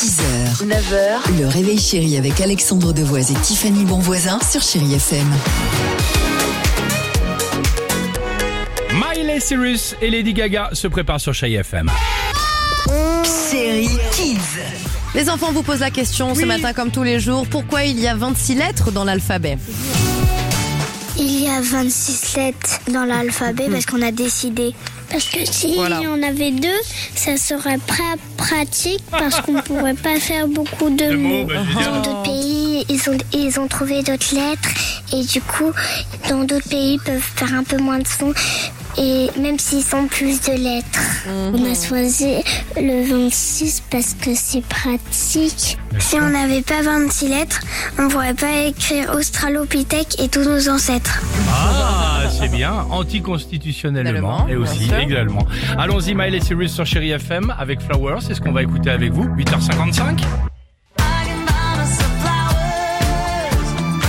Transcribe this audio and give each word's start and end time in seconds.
6h, 0.00 0.64
9h, 0.64 1.40
le 1.40 1.48
réveil 1.48 1.76
chéri 1.76 2.16
avec 2.16 2.40
Alexandre 2.40 2.92
Devoise 2.92 3.32
et 3.32 3.34
Tiffany 3.34 3.84
Bonvoisin 3.84 4.38
sur 4.48 4.62
Chérie 4.62 4.94
FM. 4.94 5.26
Miley 8.92 9.40
Cyrus 9.40 9.96
et 10.00 10.08
Lady 10.08 10.34
Gaga 10.34 10.70
se 10.72 10.86
préparent 10.86 11.20
sur 11.20 11.34
Chai 11.34 11.54
FM. 11.54 11.90
Chérie 13.50 13.98
Kids. 14.12 14.38
Les 15.16 15.28
enfants 15.28 15.50
vous 15.50 15.64
posent 15.64 15.80
la 15.80 15.90
question 15.90 16.32
ce 16.36 16.44
matin 16.44 16.72
comme 16.72 16.92
tous 16.92 17.02
les 17.02 17.18
jours. 17.18 17.48
Pourquoi 17.50 17.82
il 17.82 17.98
y 17.98 18.06
a 18.06 18.14
26 18.14 18.54
lettres 18.54 18.92
dans 18.92 19.02
l'alphabet? 19.02 19.58
Il 21.20 21.42
y 21.42 21.48
a 21.48 21.60
26 21.60 22.36
lettres 22.36 22.78
dans 22.92 23.04
l'alphabet 23.04 23.68
parce 23.70 23.86
qu'on 23.86 24.02
a 24.02 24.12
décidé. 24.12 24.72
Parce 25.10 25.24
que 25.24 25.44
si 25.44 25.74
Voilà. 25.74 26.00
on 26.02 26.22
avait 26.22 26.50
deux, 26.52 26.68
ça 27.14 27.36
serait 27.36 27.78
pas 27.78 28.14
pratique 28.36 29.02
parce 29.10 29.40
qu'on 29.40 29.54
pourrait 29.62 29.94
pas 29.94 30.20
faire 30.20 30.46
beaucoup 30.46 30.90
de 30.90 31.16
mots. 31.16 31.44
bah. 31.46 31.54
Dans 31.84 32.02
d'autres 32.02 32.22
pays, 32.22 32.84
ils 32.88 33.10
ont, 33.10 33.18
ils 33.32 33.58
ont 33.58 33.66
trouvé 33.66 34.02
d'autres 34.02 34.34
lettres 34.34 34.68
et 35.12 35.24
du 35.24 35.40
coup, 35.40 35.72
dans 36.28 36.44
d'autres 36.44 36.68
pays, 36.68 36.94
ils 36.94 37.00
peuvent 37.00 37.20
faire 37.36 37.54
un 37.54 37.64
peu 37.64 37.78
moins 37.78 37.98
de 37.98 38.06
sons. 38.06 38.32
Et 39.00 39.30
même 39.40 39.58
s'ils 39.58 39.84
sont 39.84 40.06
plus 40.06 40.40
de 40.40 40.52
lettres, 40.52 41.00
on 41.28 41.64
a 41.64 41.74
choisi 41.74 42.42
le 42.76 43.08
26 43.08 43.84
parce 43.90 44.14
que 44.14 44.34
c'est 44.34 44.62
pratique. 44.62 45.78
Si 45.98 46.16
on 46.16 46.28
n'avait 46.30 46.62
pas 46.62 46.82
26 46.82 47.28
lettres, 47.28 47.60
on 47.98 48.08
pourrait 48.08 48.34
pas 48.34 48.66
écrire 48.66 49.14
Australopithèque 49.14 50.20
et 50.20 50.28
tous 50.28 50.42
nos 50.42 50.68
ancêtres. 50.68 51.22
Ah, 51.48 52.22
c'est 52.28 52.48
bien, 52.48 52.72
anticonstitutionnellement 52.90 54.48
et 54.48 54.56
aussi 54.56 54.90
également. 55.00 55.46
Allons-y, 55.78 56.14
Miley 56.14 56.40
Cyrus 56.40 56.72
sur 56.72 56.84
Chéri 56.84 57.10
FM 57.12 57.54
avec 57.56 57.80
Flowers, 57.80 58.20
c'est 58.20 58.34
ce 58.34 58.40
qu'on 58.40 58.52
va 58.52 58.62
écouter 58.62 58.90
avec 58.90 59.12
vous, 59.12 59.24
8h55. 59.24 60.22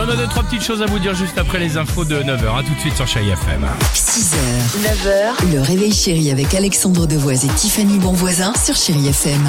On 0.00 0.08
a 0.08 0.16
deux, 0.16 0.26
trois 0.26 0.42
petites 0.42 0.62
choses 0.62 0.82
à 0.82 0.86
vous 0.86 0.98
dire 0.98 1.14
juste 1.14 1.36
après 1.36 1.58
les 1.58 1.76
infos 1.76 2.04
de 2.04 2.16
9h. 2.16 2.58
À 2.58 2.62
tout 2.62 2.74
de 2.74 2.80
suite 2.80 2.96
sur 2.96 3.06
Chéri 3.06 3.30
FM. 3.30 3.66
6h, 3.94 4.36
9h, 4.82 5.52
le 5.52 5.60
réveil 5.60 5.92
chéri 5.92 6.30
avec 6.30 6.54
Alexandre 6.54 7.06
Devoise 7.06 7.44
et 7.44 7.48
Tiffany 7.48 7.98
Bonvoisin 7.98 8.52
sur 8.54 8.74
Chérie 8.76 9.08
FM. 9.08 9.40